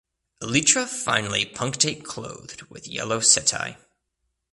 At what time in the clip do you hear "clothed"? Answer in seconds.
2.03-2.63